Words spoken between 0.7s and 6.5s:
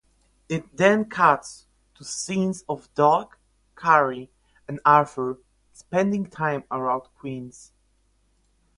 then cuts to scenes of Doug, Carrie and Arthur spending